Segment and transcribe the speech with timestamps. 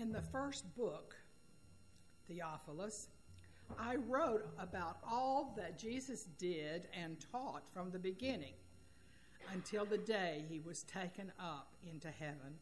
[0.00, 1.16] In the first book,
[2.28, 3.08] Theophilus,
[3.76, 8.54] I wrote about all that Jesus did and taught from the beginning
[9.52, 12.54] until the day he was taken up into heaven,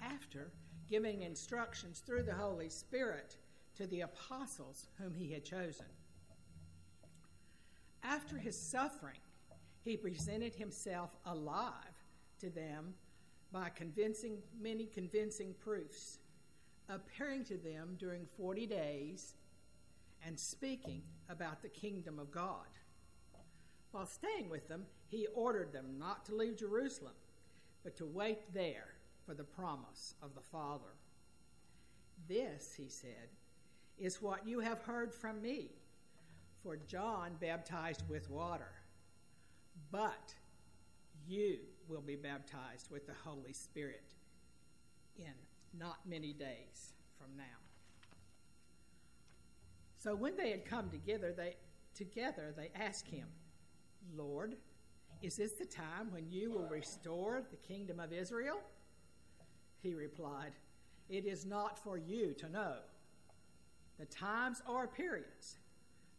[0.00, 0.50] after
[0.90, 3.36] giving instructions through the Holy Spirit
[3.76, 5.86] to the apostles whom he had chosen.
[8.02, 9.20] After his suffering,
[9.84, 11.94] he presented himself alive
[12.40, 12.94] to them
[13.52, 16.18] by convincing many convincing proofs,
[16.88, 19.34] appearing to them during 40 days
[20.24, 22.66] and speaking about the kingdom of God.
[23.92, 27.14] While staying with them, he ordered them not to leave Jerusalem,
[27.84, 28.94] but to wait there
[29.24, 30.94] for the promise of the Father.
[32.28, 33.30] This, he said,
[33.98, 35.70] is what you have heard from me.
[36.62, 38.72] For John baptized with water,
[39.92, 40.34] but
[41.28, 41.58] you
[41.88, 44.14] will be baptized with the Holy Spirit
[45.16, 45.32] in
[45.78, 47.44] not many days from now.
[49.98, 51.56] So when they had come together, they
[51.94, 53.26] together they asked him,
[54.14, 54.56] Lord,
[55.22, 58.60] is this the time when you will restore the kingdom of Israel?
[59.82, 60.52] He replied,
[61.08, 62.74] It is not for you to know
[63.98, 65.56] the times or periods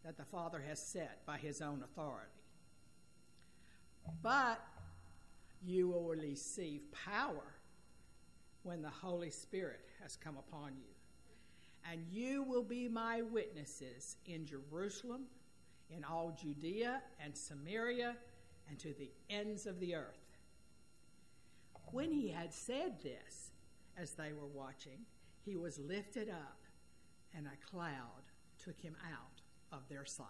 [0.03, 2.31] that the Father has set by his own authority.
[4.23, 4.59] But
[5.63, 7.43] you will receive power
[8.67, 10.91] when the Holy Spirit has come upon you.
[11.89, 15.21] And you will be my witnesses in Jerusalem,
[15.89, 18.17] in all Judea and Samaria,
[18.69, 20.19] and to the ends of the earth.
[21.93, 23.51] When he had said this,
[23.97, 24.99] as they were watching,
[25.45, 26.59] he was lifted up,
[27.33, 28.25] and a cloud
[28.61, 30.27] took him out of their sight.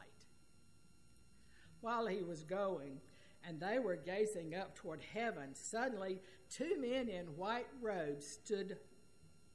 [1.82, 3.02] While he was going,
[3.48, 8.78] and they were gazing up toward heaven, suddenly two men in white robes stood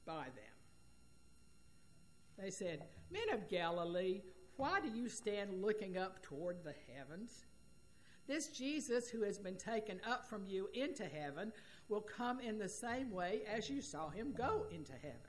[0.05, 0.53] by them.
[2.39, 4.21] They said, Men of Galilee,
[4.57, 7.45] why do you stand looking up toward the heavens?
[8.27, 11.51] This Jesus who has been taken up from you into heaven
[11.87, 15.19] will come in the same way as you saw him go into heaven.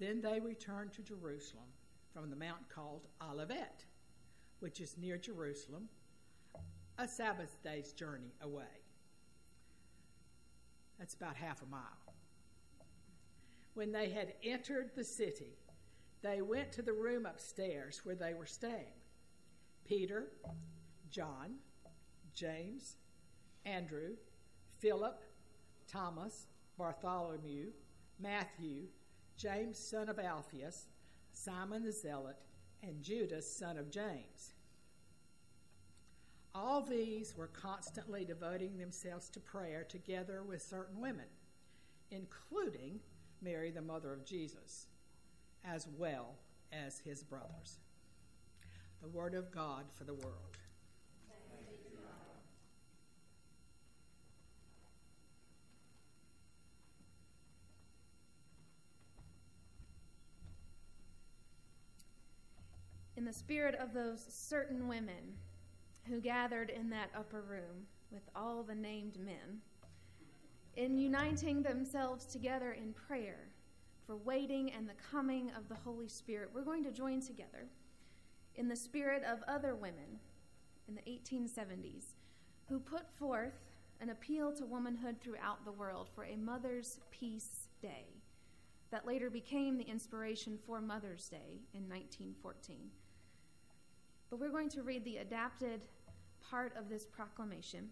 [0.00, 1.66] Then they returned to Jerusalem
[2.12, 3.84] from the mount called Olivet,
[4.60, 5.88] which is near Jerusalem,
[6.98, 8.64] a Sabbath day's journey away.
[10.98, 12.14] That's about half a mile.
[13.74, 15.56] When they had entered the city,
[16.22, 18.96] they went to the room upstairs where they were staying.
[19.84, 20.32] Peter,
[21.10, 21.54] John,
[22.34, 22.96] James,
[23.64, 24.16] Andrew,
[24.80, 25.22] Philip,
[25.86, 27.68] Thomas, Bartholomew,
[28.20, 28.88] Matthew,
[29.36, 30.86] James, son of Alphaeus,
[31.32, 32.36] Simon the Zealot,
[32.82, 34.54] and Judas, son of James.
[36.54, 41.26] All these were constantly devoting themselves to prayer together with certain women,
[42.10, 43.00] including
[43.40, 44.86] Mary, the mother of Jesus,
[45.64, 46.34] as well
[46.72, 47.78] as his brothers.
[49.00, 50.56] The word of God for the world.
[63.16, 65.34] In the spirit of those certain women
[66.08, 69.60] who gathered in that upper room with all the named men,
[70.76, 73.48] in uniting themselves together in prayer
[74.06, 77.66] for waiting and the coming of the Holy Spirit, we're going to join together
[78.56, 80.18] in the spirit of other women
[80.88, 82.14] in the 1870s
[82.68, 83.54] who put forth
[84.00, 88.06] an appeal to womanhood throughout the world for a Mother's Peace Day
[88.90, 92.76] that later became the inspiration for Mother's Day in 1914.
[94.30, 95.82] But we're going to read the adapted
[96.50, 97.88] part of this proclamation,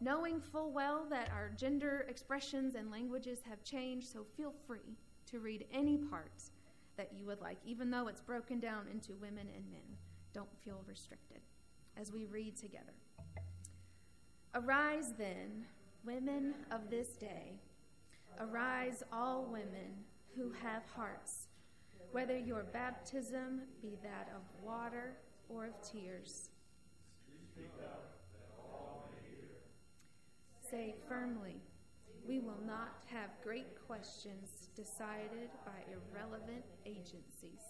[0.00, 4.96] knowing full well that our gender expressions and languages have changed, so feel free
[5.30, 6.42] to read any part
[6.96, 9.96] that you would like, even though it's broken down into women and men.
[10.34, 11.40] Don't feel restricted
[11.96, 12.92] as we read together.
[14.54, 15.64] Arise then,
[16.04, 17.54] women of this day.
[18.40, 19.94] Arise, all women
[20.36, 21.48] who have hearts,
[22.12, 25.16] whether your baptism be that of water
[25.48, 26.50] or of tears.
[30.70, 31.60] Say firmly,
[32.26, 37.60] we will not have great questions decided by irrelevant agencies.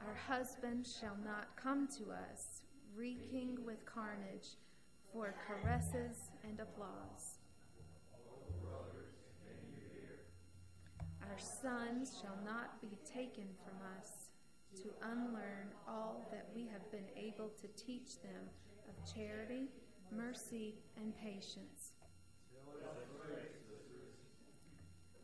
[0.00, 2.62] Our husbands shall not come to us
[2.96, 4.56] reeking with carnage
[5.12, 7.38] for caresses and applause.
[11.22, 14.23] Our sons shall not be taken from us
[14.82, 18.48] to unlearn all that we have been able to teach them
[18.88, 19.68] of charity,
[20.10, 21.92] mercy, and patience.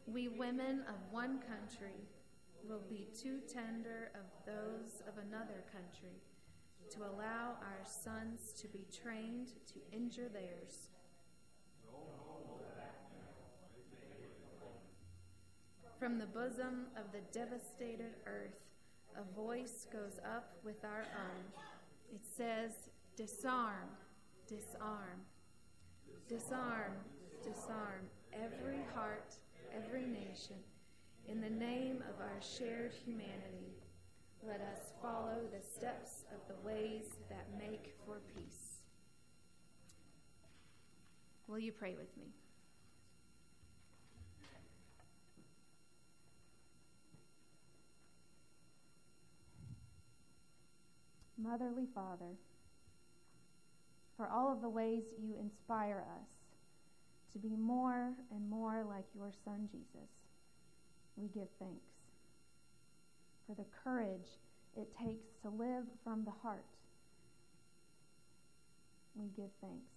[0.07, 2.07] We women of one country
[2.69, 6.21] will be too tender of those of another country
[6.91, 10.89] to allow our sons to be trained to injure theirs.
[15.99, 18.70] From the bosom of the devastated earth,
[19.17, 21.45] a voice goes up with our own.
[22.13, 22.73] It says,
[23.17, 23.91] Disarm,
[24.47, 25.21] disarm,
[26.29, 26.93] disarm,
[27.43, 29.35] disarm every heart,
[29.75, 30.57] every nation.
[31.29, 33.75] In the name of our shared humanity,
[34.47, 38.79] let us follow the steps of the ways that make for peace.
[41.47, 42.33] Will you pray with me?
[51.43, 52.37] Motherly Father,
[54.17, 56.29] for all of the ways you inspire us
[57.33, 60.11] to be more and more like your Son Jesus,
[61.17, 61.87] we give thanks.
[63.47, 64.29] For the courage
[64.77, 66.67] it takes to live from the heart,
[69.15, 69.93] we give thanks.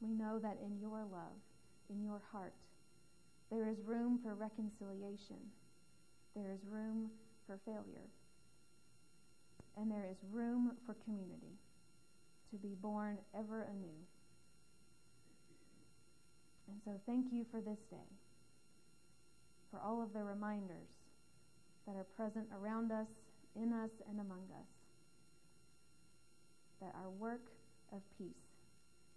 [0.00, 1.36] We know that in your love,
[1.90, 2.54] in your heart,
[3.50, 5.36] there is room for reconciliation,
[6.34, 7.10] there is room
[7.46, 8.08] for failure
[9.76, 11.58] and there is room for community
[12.50, 14.00] to be born ever anew.
[16.68, 18.08] And so, thank you for this day,
[19.70, 20.88] for all of the reminders
[21.86, 23.08] that are present around us,
[23.56, 24.68] in us, and among us,
[26.80, 27.52] that our work
[27.92, 28.52] of peace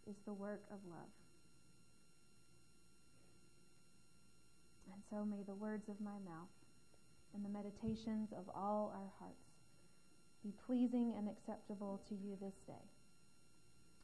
[0.10, 1.12] is the work of love.
[4.92, 6.52] And so, may the words of my mouth
[7.34, 9.45] and the meditations of all our hearts
[10.46, 12.86] be pleasing and acceptable to you this day.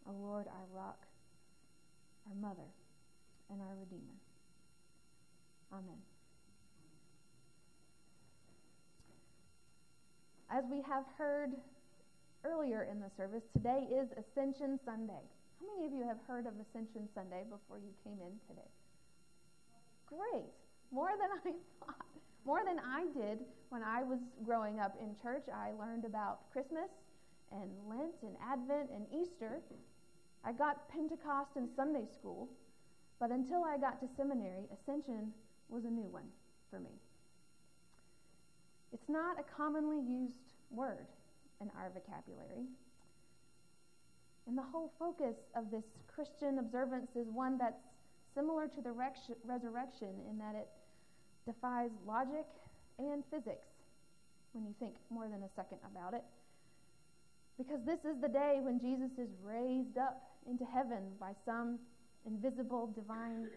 [0.10, 1.06] O Lord, our rock,
[2.28, 2.66] our mother,
[3.52, 4.18] and our Redeemer.
[5.72, 6.02] Amen.
[10.50, 11.52] As we have heard
[12.44, 15.22] earlier in the service, today is Ascension Sunday.
[15.62, 18.68] How many of you have heard of Ascension Sunday before you came in today?
[20.08, 20.50] Great.
[20.92, 21.56] More than I
[21.86, 22.06] thought.
[22.46, 23.40] More than I did
[23.70, 25.46] when I was growing up in church.
[25.54, 26.90] I learned about Christmas
[27.52, 29.62] and Lent and Advent and Easter.
[30.44, 32.50] I got Pentecost in Sunday school,
[33.20, 35.32] but until I got to seminary, Ascension
[35.70, 36.26] was a new one
[36.70, 36.92] for me.
[38.92, 41.08] It's not a commonly used word
[41.62, 42.66] in our vocabulary.
[44.48, 47.84] And the whole focus of this Christian observance is one that's
[48.34, 50.68] similar to the resurrection in that it
[51.46, 52.46] defies logic
[53.00, 53.68] and physics
[54.54, 56.24] when you think more than a second about it.
[57.58, 61.80] Because this is the day when Jesus is raised up into heaven by some
[62.26, 63.48] invisible divine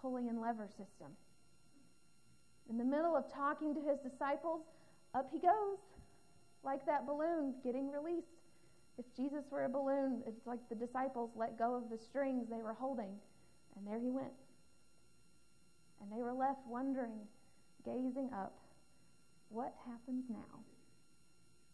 [0.00, 1.12] pulley and lever system.
[2.68, 4.62] In the middle of talking to his disciples,
[5.14, 5.78] up he goes,
[6.64, 8.26] like that balloon getting released.
[8.98, 12.62] If Jesus were a balloon, it's like the disciples let go of the strings they
[12.62, 13.10] were holding,
[13.76, 14.32] and there he went.
[16.04, 17.20] And they were left wondering
[17.84, 18.52] gazing up,
[19.48, 20.60] what happens now?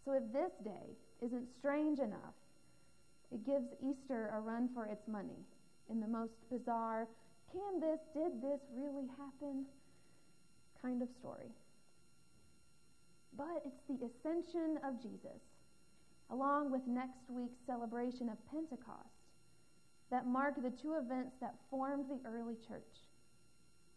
[0.05, 2.39] So if this day isn't strange enough,
[3.33, 5.47] it gives Easter a run for its money
[5.89, 7.09] in the most bizarre,
[7.51, 9.65] can this, did this really happen
[10.81, 11.51] kind of story.
[13.37, 15.43] But it's the ascension of Jesus,
[16.31, 19.11] along with next week's celebration of Pentecost,
[20.11, 23.10] that mark the two events that formed the early church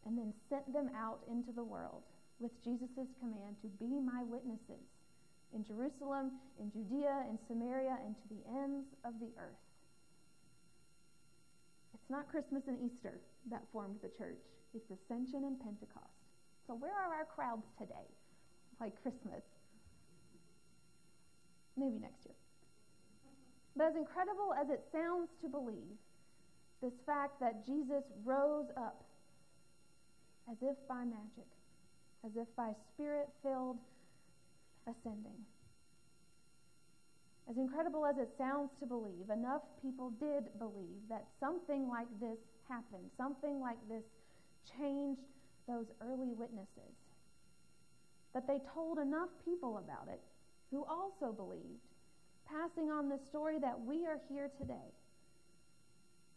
[0.05, 2.03] and then sent them out into the world
[2.39, 4.83] with Jesus' command to be my witnesses
[5.53, 9.63] in Jerusalem, in Judea, in Samaria, and to the ends of the earth.
[11.93, 14.41] It's not Christmas and Easter that formed the church,
[14.73, 16.19] it's Ascension and Pentecost.
[16.67, 18.07] So, where are our crowds today?
[18.79, 19.43] Like Christmas.
[21.77, 22.35] Maybe next year.
[23.75, 25.97] But as incredible as it sounds to believe,
[26.81, 29.05] this fact that Jesus rose up
[30.49, 31.49] as if by magic,
[32.25, 33.77] as if by spirit filled
[34.87, 35.45] ascending.
[37.49, 42.37] As incredible as it sounds to believe, enough people did believe that something like this
[42.69, 44.03] happened, something like this
[44.77, 45.21] changed
[45.67, 46.95] those early witnesses.
[48.33, 50.21] That they told enough people about it
[50.71, 51.83] who also believed,
[52.49, 54.91] passing on the story that we are here today.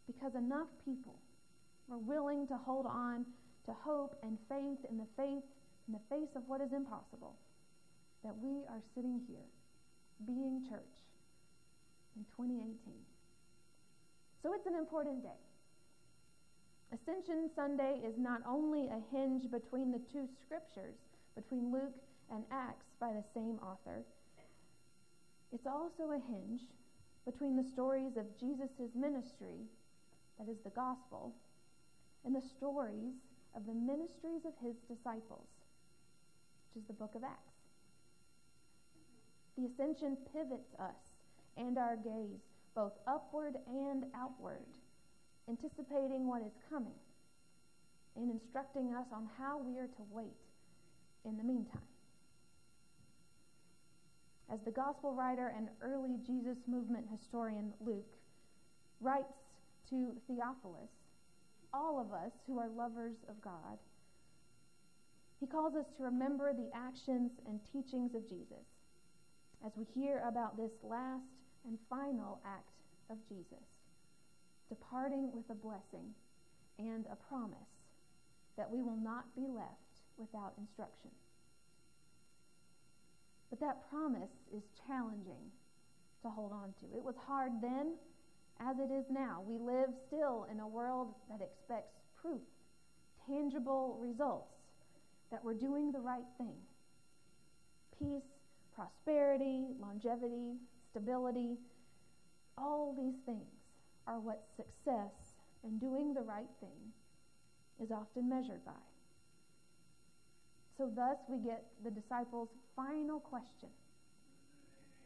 [0.06, 1.14] Because enough people
[1.88, 3.24] were willing to hold on
[3.66, 5.44] to hope and faith in the faith
[5.86, 7.34] in the face of what is impossible
[8.24, 9.46] that we are sitting here
[10.26, 10.96] being church
[12.16, 12.74] in 2018.
[14.42, 15.42] So it's an important day.
[16.92, 20.94] Ascension Sunday is not only a hinge between the two scriptures,
[21.34, 21.94] between Luke
[22.32, 24.02] and Acts by the same author,
[25.52, 26.62] it's also a hinge
[27.24, 29.66] between the stories of Jesus' ministry,
[30.38, 31.34] that is the gospel,
[32.24, 33.14] and the stories
[33.56, 35.48] of the ministries of his disciples,
[36.68, 37.56] which is the book of Acts.
[39.56, 41.00] The ascension pivots us
[41.56, 42.44] and our gaze
[42.74, 44.68] both upward and outward,
[45.48, 47.00] anticipating what is coming
[48.16, 50.36] and instructing us on how we are to wait
[51.24, 51.80] in the meantime.
[54.52, 58.14] As the gospel writer and early Jesus movement historian Luke
[59.00, 59.32] writes
[59.90, 60.90] to Theophilus,
[61.76, 63.78] all of us who are lovers of God,
[65.38, 68.64] he calls us to remember the actions and teachings of Jesus
[69.64, 71.28] as we hear about this last
[71.66, 72.72] and final act
[73.10, 73.66] of Jesus,
[74.68, 76.14] departing with a blessing
[76.78, 77.72] and a promise
[78.56, 81.10] that we will not be left without instruction.
[83.50, 85.52] But that promise is challenging
[86.22, 86.96] to hold on to.
[86.96, 87.94] It was hard then,
[88.60, 89.42] as it is now.
[89.46, 92.40] We live still in a world that expects proof,
[93.26, 94.56] tangible results
[95.30, 96.56] that we're doing the right thing.
[97.98, 98.28] Peace,
[98.74, 100.54] prosperity, longevity,
[100.90, 101.56] stability,
[102.58, 103.42] all these things
[104.06, 105.12] are what success
[105.64, 106.92] and doing the right thing
[107.82, 108.72] is often measured by.
[110.78, 113.70] So, thus, we get the disciples' final question.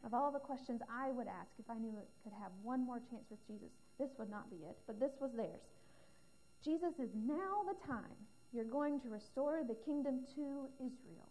[0.03, 2.99] Of all the questions I would ask if I knew it could have one more
[2.99, 5.61] chance with Jesus, this would not be it, but this was theirs.
[6.63, 8.17] Jesus is now the time
[8.51, 11.29] you're going to restore the kingdom to Israel.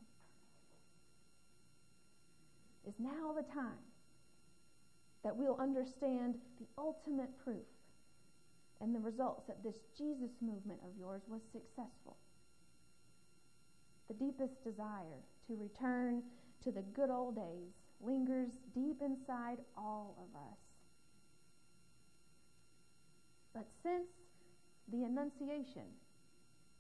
[2.86, 3.84] Is now the time
[5.22, 7.66] that we'll understand the ultimate proof
[8.80, 12.16] and the results that this Jesus movement of yours was successful
[14.10, 16.22] the deepest desire to return
[16.64, 17.70] to the good old days
[18.00, 20.58] lingers deep inside all of us.
[23.54, 24.08] But since
[24.92, 25.86] the Annunciation,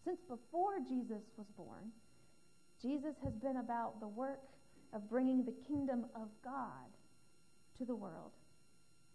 [0.04, 1.92] since before Jesus was born,
[2.80, 4.40] Jesus has been about the work
[4.92, 6.88] of bringing the kingdom of God
[7.78, 8.32] to the world.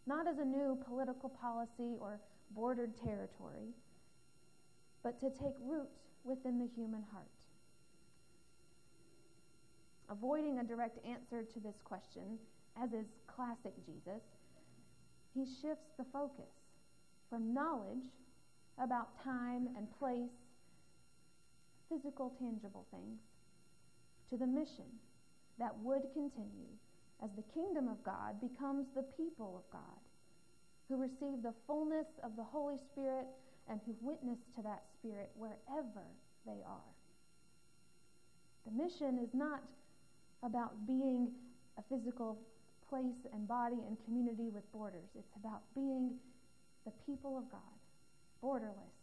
[0.06, 2.20] Not as a new political policy or
[2.52, 3.74] bordered territory,
[5.04, 5.90] but to take root
[6.24, 7.35] within the human heart.
[10.10, 12.38] Avoiding a direct answer to this question,
[12.82, 14.22] as is classic Jesus,
[15.34, 16.52] he shifts the focus
[17.30, 18.06] from knowledge
[18.78, 20.30] about time and place,
[21.90, 23.20] physical, tangible things,
[24.30, 24.86] to the mission
[25.58, 26.70] that would continue
[27.24, 30.00] as the kingdom of God becomes the people of God,
[30.88, 33.26] who receive the fullness of the Holy Spirit
[33.70, 36.06] and who witness to that Spirit wherever
[36.46, 36.94] they are.
[38.66, 39.62] The mission is not
[40.46, 41.30] about being
[41.78, 42.38] a physical
[42.88, 45.10] place and body and community with borders.
[45.18, 46.12] It's about being
[46.86, 47.76] the people of God,
[48.44, 48.96] borderless,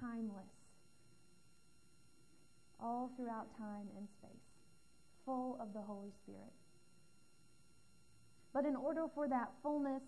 [0.00, 0.52] timeless,
[2.80, 4.46] all throughout time and space,
[5.24, 6.52] full of the Holy Spirit.
[8.52, 10.02] But in order for that fullness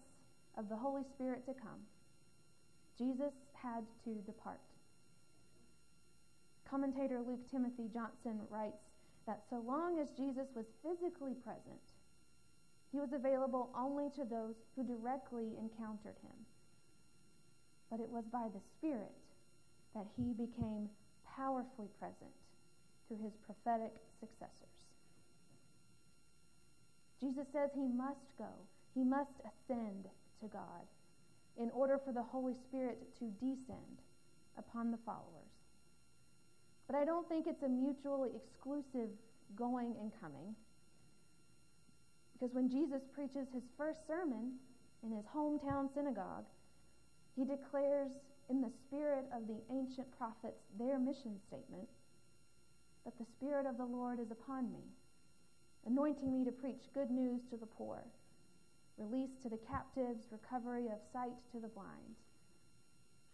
[0.57, 1.83] of the Holy Spirit to come,
[2.97, 4.61] Jesus had to depart.
[6.69, 8.94] Commentator Luke Timothy Johnson writes
[9.27, 11.81] that so long as Jesus was physically present,
[12.93, 16.39] he was available only to those who directly encountered him.
[17.91, 19.15] But it was by the Spirit
[19.95, 20.89] that he became
[21.37, 22.35] powerfully present
[23.09, 24.75] to his prophetic successors.
[27.21, 28.51] Jesus says he must go,
[28.95, 30.07] he must ascend
[30.41, 30.87] to God
[31.57, 34.03] in order for the Holy Spirit to descend
[34.59, 35.54] upon the followers.
[36.87, 39.11] But I don't think it's a mutually exclusive
[39.57, 40.55] going and coming.
[42.33, 44.53] Because when Jesus preaches his first sermon
[45.03, 46.45] in his hometown synagogue,
[47.37, 48.11] he declares
[48.51, 51.89] in the spirit of the ancient prophets their mission statement
[53.05, 54.81] that the Spirit of the Lord is upon me,
[55.87, 58.03] anointing me to preach good news to the poor,
[58.97, 62.17] release to the captives, recovery of sight to the blind,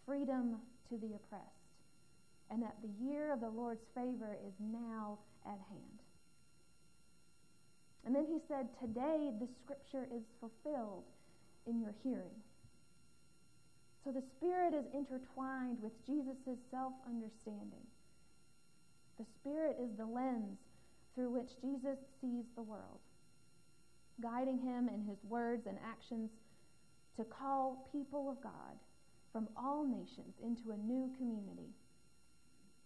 [0.07, 0.57] freedom
[0.89, 1.60] to the oppressed
[2.51, 6.01] and that the year of the Lord's favor is now at hand.
[8.05, 11.05] And then he said, Today the scripture is fulfilled
[11.67, 12.43] in your hearing.
[14.05, 17.85] So the Spirit is intertwined with Jesus' self understanding.
[19.19, 20.59] The Spirit is the lens
[21.15, 23.01] through which Jesus sees the world,
[24.23, 26.31] guiding him in his words and actions
[27.17, 28.81] to call people of God
[29.33, 31.69] from all nations into a new community,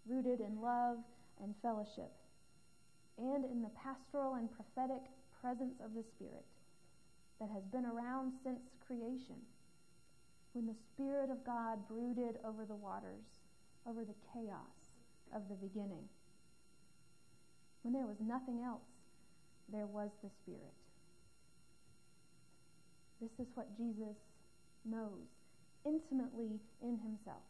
[0.07, 0.99] rooted in love
[1.43, 2.13] and fellowship,
[3.19, 5.03] and in the pastoral and prophetic
[5.41, 6.45] presence of the Spirit
[7.41, 9.37] that has been around since creation,
[10.53, 13.25] when the Spirit of God brooded over the waters,
[13.89, 14.95] over the chaos
[15.35, 16.05] of the beginning.
[17.83, 18.89] When there was nothing else,
[19.71, 20.75] there was the Spirit.
[23.21, 24.17] This is what Jesus
[24.85, 25.29] knows
[25.85, 27.45] intimately in himself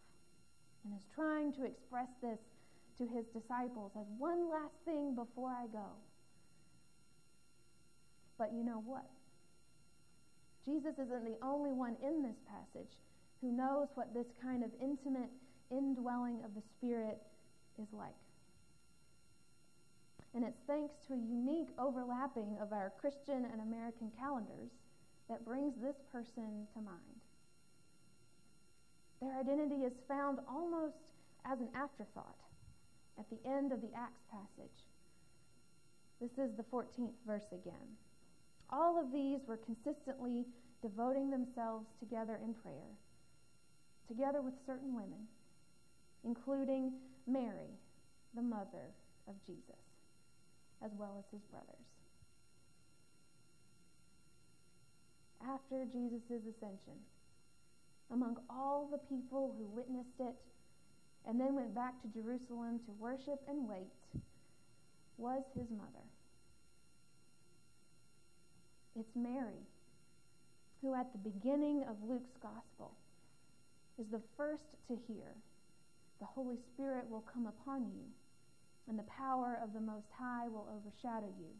[0.84, 2.38] and is trying to express this
[2.98, 5.88] to his disciples as one last thing before I go.
[8.38, 9.06] But you know what?
[10.64, 12.92] Jesus isn't the only one in this passage
[13.40, 15.30] who knows what this kind of intimate
[15.70, 17.18] indwelling of the Spirit
[17.80, 18.14] is like.
[20.34, 24.70] And it's thanks to a unique overlapping of our Christian and American calendars
[25.28, 27.23] that brings this person to mind.
[29.24, 31.00] Their identity is found almost
[31.50, 32.36] as an afterthought
[33.18, 34.84] at the end of the Acts passage.
[36.20, 37.96] This is the 14th verse again.
[38.68, 40.44] All of these were consistently
[40.82, 42.92] devoting themselves together in prayer,
[44.08, 45.24] together with certain women,
[46.24, 46.92] including
[47.26, 47.72] Mary,
[48.34, 48.92] the mother
[49.26, 49.80] of Jesus,
[50.84, 51.88] as well as his brothers.
[55.48, 57.00] After Jesus' ascension,
[58.12, 60.34] among all the people who witnessed it
[61.26, 63.92] and then went back to Jerusalem to worship and wait,
[65.16, 66.04] was his mother.
[68.96, 69.66] It's Mary,
[70.82, 72.92] who at the beginning of Luke's gospel
[73.98, 75.34] is the first to hear
[76.20, 78.04] the Holy Spirit will come upon you,
[78.88, 81.50] and the power of the Most High will overshadow you.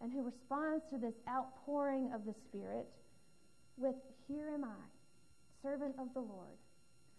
[0.00, 2.86] And who responds to this outpouring of the Spirit
[3.76, 3.96] with,
[4.28, 4.84] Here am I,
[5.62, 6.58] servant of the Lord.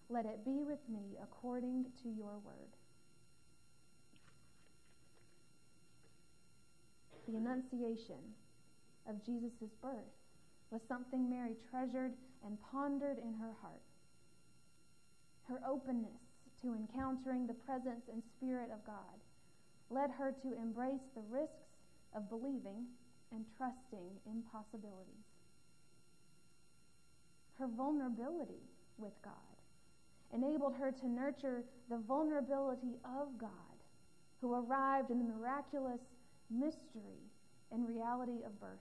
[0.10, 2.74] Let it be with me according to your word.
[7.28, 8.22] The Annunciation
[9.08, 10.14] of Jesus' birth
[10.72, 12.14] was something Mary treasured
[12.46, 13.82] and pondered in her heart.
[15.48, 16.22] Her openness
[16.62, 19.18] to encountering the presence and spirit of God
[19.90, 21.74] led her to embrace the risks
[22.16, 22.86] of believing
[23.32, 25.29] and trusting impossibilities.
[27.60, 28.64] Her vulnerability
[28.98, 29.34] with God
[30.34, 33.50] enabled her to nurture the vulnerability of God,
[34.40, 36.00] who arrived in the miraculous
[36.50, 37.20] mystery
[37.72, 38.80] and reality of birth.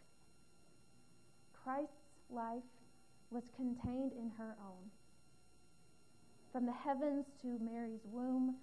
[1.65, 2.63] Christ's life
[3.31, 4.91] was contained in her own.
[6.53, 8.57] From the heavens to Mary's womb,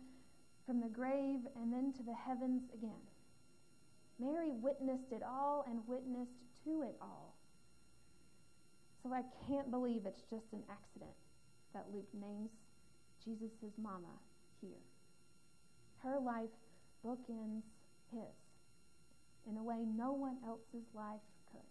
[0.65, 3.03] from the grave and then to the heavens again.
[4.19, 7.34] Mary witnessed it all and witnessed to it all.
[9.05, 11.13] So I can't believe it's just an accident
[11.75, 12.49] that Luke names
[13.23, 14.17] Jesus' mama
[14.59, 14.81] here.
[16.01, 16.49] Her life
[17.05, 17.61] bookends
[18.11, 18.33] his
[19.47, 21.69] in a way no one else's life could.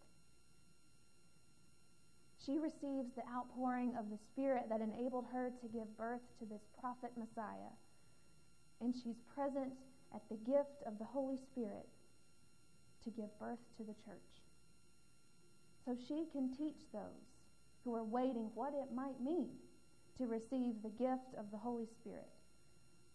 [2.38, 6.62] She receives the outpouring of the Spirit that enabled her to give birth to this
[6.78, 7.74] prophet Messiah.
[8.80, 9.72] And she's present
[10.14, 11.88] at the gift of the Holy Spirit
[13.02, 14.43] to give birth to the church.
[15.84, 17.28] So she can teach those
[17.84, 19.50] who are waiting what it might mean
[20.18, 22.28] to receive the gift of the Holy Spirit.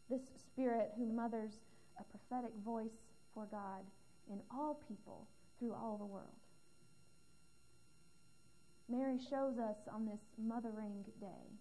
[0.10, 1.54] This Spirit who mothers
[2.00, 2.98] a prophetic voice
[3.34, 3.84] for God
[4.32, 5.28] in all people
[5.58, 6.28] through all the world.
[8.88, 11.60] Mary shows us on this Mothering Day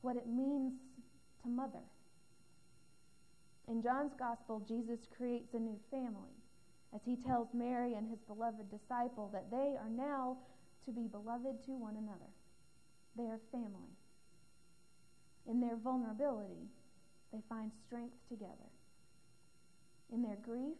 [0.00, 0.72] what it means
[1.42, 1.84] to mother.
[3.68, 6.37] In John's Gospel, Jesus creates a new family
[6.94, 10.38] as he tells Mary and his beloved disciple that they are now
[10.84, 12.32] to be beloved to one another.
[13.16, 13.92] They are family.
[15.46, 16.68] In their vulnerability,
[17.32, 18.70] they find strength together.
[20.12, 20.76] In their grief,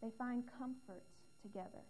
[0.00, 1.02] they find comfort
[1.42, 1.82] together.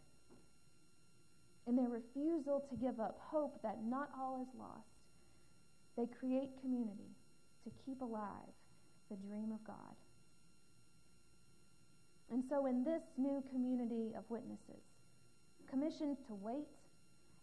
[1.66, 4.88] In their refusal to give up hope that not all is lost,
[5.96, 7.12] they create community
[7.64, 8.52] to keep alive
[9.10, 9.94] the dream of God.
[12.32, 14.80] And so, in this new community of witnesses,
[15.68, 16.72] commissioned to wait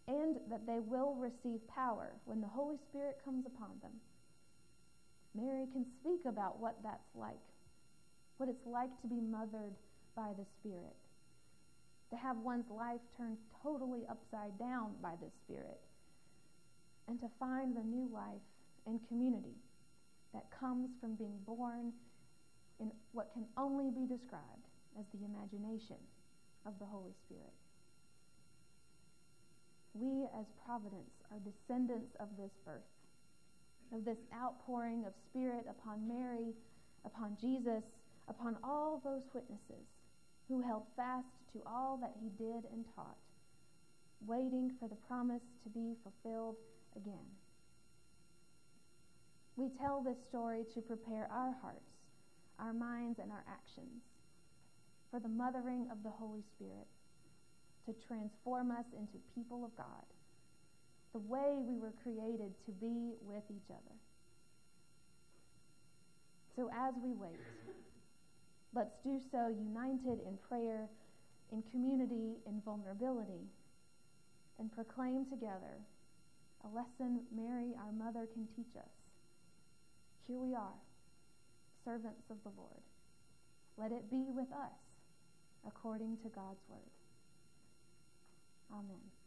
[0.08, 3.92] and that they will receive power when the Holy Spirit comes upon them,
[5.32, 7.38] Mary can speak about what that's like,
[8.38, 9.78] what it's like to be mothered
[10.16, 10.96] by the Spirit,
[12.10, 15.78] to have one's life turned totally upside down by the Spirit,
[17.06, 18.42] and to find the new life
[18.86, 19.54] and community
[20.34, 21.92] that comes from being born
[22.80, 24.66] in what can only be described
[24.98, 25.98] as the imagination
[26.66, 27.54] of the Holy Spirit.
[29.94, 32.86] We, as Providence, are descendants of this birth
[33.92, 36.54] of this outpouring of Spirit upon Mary,
[37.04, 37.82] upon Jesus,
[38.28, 39.86] upon all those witnesses
[40.48, 43.18] who held fast to all that he did and taught,
[44.26, 46.56] waiting for the promise to be fulfilled
[46.96, 47.26] again.
[49.56, 51.90] We tell this story to prepare our hearts,
[52.58, 54.02] our minds, and our actions
[55.10, 56.86] for the mothering of the Holy Spirit
[57.86, 60.06] to transform us into people of God,
[61.12, 63.96] the way we were created to be with each other.
[66.54, 67.40] So as we wait,
[68.74, 70.88] let's do so united in prayer,
[71.50, 73.48] in community, in vulnerability,
[74.58, 75.82] and proclaim together
[76.62, 78.92] a lesson Mary, our mother, can teach us.
[80.28, 80.76] Here we are,
[81.84, 82.84] servants of the Lord.
[83.78, 84.89] Let it be with us
[85.66, 86.90] according to God's word.
[88.72, 89.19] Amen.